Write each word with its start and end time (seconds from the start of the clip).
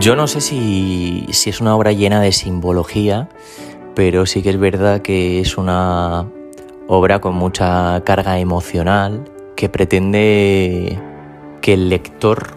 Yo 0.00 0.14
no 0.14 0.28
sé 0.28 0.40
si, 0.40 1.26
es 1.28 1.60
una 1.60 1.74
obra 1.74 1.92
llena 1.92 2.20
de 2.20 2.30
simbología, 2.30 3.28
pero 3.94 4.26
sí 4.26 4.42
que 4.42 4.50
es 4.50 4.58
verdad 4.58 5.02
que 5.02 5.40
es 5.40 5.56
una 5.56 6.30
obra 6.86 7.20
con 7.20 7.34
mucha 7.34 8.02
carga 8.04 8.38
emocional 8.38 9.24
que 9.56 9.68
pretende 9.68 10.98
que 11.60 11.74
el 11.74 11.88
lector 11.88 12.54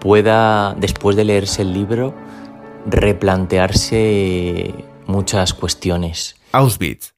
pueda, 0.00 0.74
después 0.78 1.16
de 1.16 1.24
leerse 1.24 1.62
el 1.62 1.74
libro, 1.74 2.14
replantearse 2.86 4.72
muchas 5.06 5.52
cuestiones. 5.52 6.36
Auschwitz, 6.52 7.14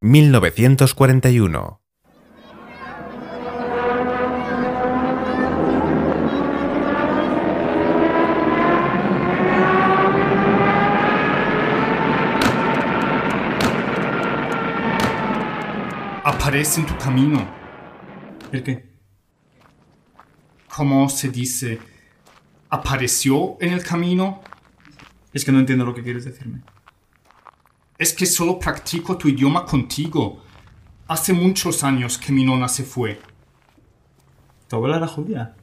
1941. 0.00 1.79
Aparece 16.22 16.80
en 16.80 16.86
tu 16.86 16.98
camino. 16.98 17.48
¿El 18.52 18.62
qué? 18.62 18.90
¿Cómo 20.68 21.08
se 21.08 21.30
dice? 21.30 21.78
¿Apareció 22.68 23.56
en 23.58 23.72
el 23.72 23.82
camino? 23.82 24.42
Es 25.32 25.46
que 25.46 25.52
no 25.52 25.60
entiendo 25.60 25.86
lo 25.86 25.94
que 25.94 26.02
quieres 26.02 26.26
decirme. 26.26 26.60
Es 27.96 28.12
que 28.12 28.26
solo 28.26 28.58
practico 28.58 29.16
tu 29.16 29.28
idioma 29.28 29.64
contigo. 29.64 30.42
Hace 31.08 31.32
muchos 31.32 31.82
años 31.84 32.18
que 32.18 32.32
mi 32.32 32.44
nona 32.44 32.68
se 32.68 32.84
fue. 32.84 33.18
¿Tu 34.68 34.76
abuela 34.76 34.98
era 34.98 35.08
judía? 35.08 35.56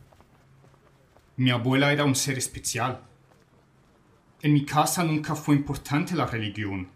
Mi 1.35 1.51
abuela 1.51 1.93
era 1.93 2.03
un 2.03 2.15
ser 2.15 2.37
especial. 2.39 3.03
En 4.41 4.53
mi 4.53 4.65
casa 4.65 5.03
nunca 5.03 5.35
fue 5.35 5.55
importante 5.55 6.15
la 6.15 6.25
religión. 6.25 6.89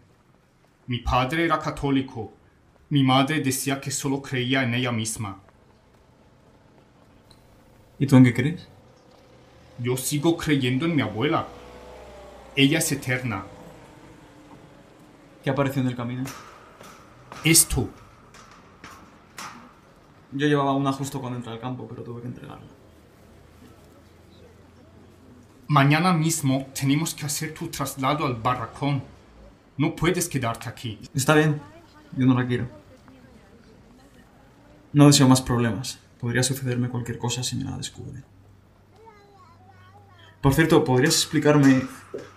Mi 0.87 0.97
padre 0.97 1.45
era 1.45 1.59
católico. 1.59 2.33
Mi 2.91 3.03
madre 3.03 3.39
decía 3.39 3.79
que 3.79 3.89
solo 3.89 4.21
creía 4.21 4.63
en 4.63 4.73
ella 4.73 4.91
misma. 4.91 5.39
¿Y 7.97 8.05
tú 8.05 8.17
en 8.17 8.25
qué 8.25 8.33
crees? 8.33 8.67
Yo 9.79 9.95
sigo 9.95 10.35
creyendo 10.35 10.85
en 10.85 10.97
mi 10.97 11.01
abuela. 11.01 11.47
Ella 12.53 12.79
es 12.79 12.91
eterna. 12.91 13.45
¿Qué 15.41 15.49
apareció 15.49 15.81
en 15.81 15.87
el 15.87 15.95
camino? 15.95 16.25
Esto. 17.45 17.87
Yo 20.33 20.47
llevaba 20.47 20.73
una 20.73 20.91
justo 20.91 21.21
cuando 21.21 21.37
entré 21.37 21.53
al 21.53 21.61
campo, 21.61 21.87
pero 21.87 22.03
tuve 22.03 22.19
que 22.19 22.27
entregarla. 22.27 22.67
Mañana 25.69 26.11
mismo 26.11 26.67
tenemos 26.77 27.15
que 27.15 27.25
hacer 27.25 27.53
tu 27.53 27.69
traslado 27.69 28.25
al 28.25 28.35
barracón. 28.35 29.01
No 29.77 29.95
puedes 29.95 30.27
quedarte 30.27 30.67
aquí. 30.67 30.99
Está 31.15 31.35
bien, 31.35 31.61
yo 32.17 32.25
no 32.25 32.37
la 32.37 32.45
quiero. 32.45 32.80
No 34.93 35.07
deseo 35.07 35.27
más 35.27 35.41
problemas. 35.41 35.99
Podría 36.19 36.43
sucederme 36.43 36.89
cualquier 36.89 37.17
cosa 37.17 37.43
si 37.43 37.55
me 37.55 37.63
la 37.63 37.77
descubre. 37.77 38.23
Por 40.41 40.53
cierto, 40.53 40.83
¿podrías 40.83 41.15
explicarme 41.15 41.83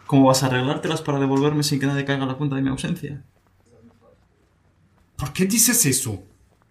cómo 0.06 0.26
vas 0.26 0.42
a 0.42 0.46
arreglártelas 0.46 1.02
para 1.02 1.18
devolverme 1.18 1.62
sin 1.62 1.80
que 1.80 1.86
nadie 1.86 2.04
caiga 2.04 2.26
la 2.26 2.34
cuenta 2.34 2.56
de 2.56 2.62
mi 2.62 2.68
ausencia? 2.68 3.24
¿Por 5.16 5.32
qué 5.32 5.46
dices 5.46 5.84
eso? 5.86 6.22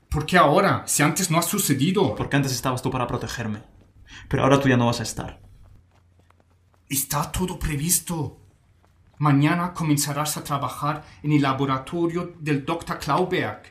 ¿Por 0.10 0.26
qué 0.28 0.38
ahora? 0.38 0.84
Si 0.86 1.02
antes 1.02 1.32
no 1.32 1.40
ha 1.40 1.42
sucedido. 1.42 2.16
Porque 2.16 2.36
antes 2.36 2.52
estabas 2.52 2.82
tú 2.82 2.92
para 2.92 3.08
protegerme. 3.08 3.64
Pero 4.30 4.44
ahora 4.44 4.60
tú 4.60 4.70
ya 4.70 4.78
no 4.78 4.86
vas 4.86 5.00
a 5.00 5.04
estar. 5.04 5.42
Está 6.88 7.32
todo 7.32 7.58
previsto. 7.58 8.40
Mañana 9.18 9.74
comenzarás 9.74 10.38
a 10.38 10.44
trabajar 10.44 11.04
en 11.24 11.32
el 11.32 11.42
laboratorio 11.42 12.36
del 12.40 12.64
Dr. 12.64 13.00
Klauberg. 13.00 13.64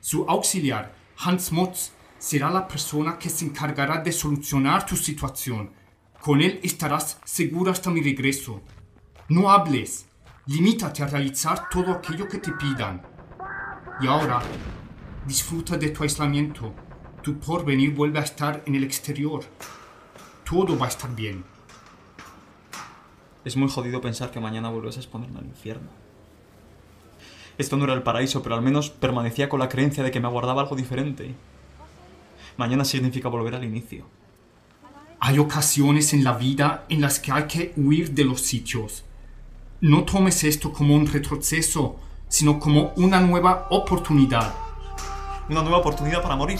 Su 0.00 0.24
auxiliar, 0.28 0.94
Hans 1.18 1.52
Motz, 1.52 1.92
será 2.18 2.50
la 2.50 2.66
persona 2.66 3.18
que 3.18 3.30
se 3.30 3.44
encargará 3.44 3.98
de 4.00 4.12
solucionar 4.12 4.86
tu 4.86 4.96
situación. 4.96 5.70
Con 6.20 6.40
él 6.40 6.60
estarás 6.62 7.20
seguro 7.24 7.70
hasta 7.70 7.90
mi 7.90 8.02
regreso. 8.02 8.62
No 9.28 9.50
hables. 9.50 10.06
Limítate 10.46 11.02
a 11.02 11.06
realizar 11.06 11.68
todo 11.68 11.92
aquello 11.92 12.28
que 12.28 12.38
te 12.38 12.52
pidan. 12.52 13.02
Y 14.00 14.06
ahora, 14.06 14.40
disfruta 15.26 15.76
de 15.76 15.90
tu 15.90 16.02
aislamiento. 16.02 16.74
Tu 17.22 17.38
porvenir 17.38 17.94
vuelve 17.94 18.18
a 18.18 18.22
estar 18.22 18.62
en 18.66 18.74
el 18.74 18.84
exterior. 18.84 19.44
Todo 20.44 20.78
va 20.78 20.86
a 20.86 20.88
estar 20.88 21.14
bien. 21.14 21.44
Es 23.44 23.56
muy 23.56 23.68
jodido 23.68 24.00
pensar 24.00 24.30
que 24.30 24.40
mañana 24.40 24.70
vuelves 24.70 24.96
a 24.96 25.00
exponerme 25.00 25.38
al 25.38 25.46
infierno. 25.46 26.03
Esto 27.56 27.76
no 27.76 27.84
era 27.84 27.94
el 27.94 28.02
paraíso, 28.02 28.42
pero 28.42 28.54
al 28.56 28.62
menos 28.62 28.90
permanecía 28.90 29.48
con 29.48 29.60
la 29.60 29.68
creencia 29.68 30.02
de 30.02 30.10
que 30.10 30.20
me 30.20 30.26
aguardaba 30.26 30.62
algo 30.62 30.76
diferente. 30.76 31.34
Mañana 32.56 32.84
significa 32.84 33.28
volver 33.28 33.54
al 33.54 33.64
inicio. 33.64 34.06
Hay 35.20 35.38
ocasiones 35.38 36.12
en 36.12 36.24
la 36.24 36.34
vida 36.34 36.84
en 36.88 37.00
las 37.00 37.18
que 37.18 37.32
hay 37.32 37.44
que 37.44 37.72
huir 37.76 38.12
de 38.12 38.24
los 38.24 38.40
sitios. 38.40 39.04
No 39.80 40.04
tomes 40.04 40.44
esto 40.44 40.72
como 40.72 40.94
un 40.94 41.06
retroceso, 41.06 41.96
sino 42.28 42.58
como 42.58 42.92
una 42.96 43.20
nueva 43.20 43.66
oportunidad. 43.70 44.54
Una 45.48 45.62
nueva 45.62 45.78
oportunidad 45.78 46.22
para 46.22 46.36
morir. 46.36 46.58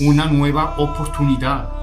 Una 0.00 0.26
nueva 0.26 0.76
oportunidad. 0.78 1.79